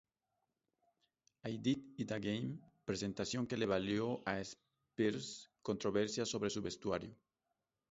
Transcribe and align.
I 1.49 1.59
Did 1.67 1.93
It 2.03 2.11
Again", 2.15 2.49
presentación 2.85 3.45
que 3.45 3.55
le 3.55 3.67
valió 3.67 4.23
a 4.27 4.39
Spears 4.39 5.51
controversia 5.61 6.25
sobre 6.25 6.49
su 6.49 6.59
vestuario. 6.63 7.15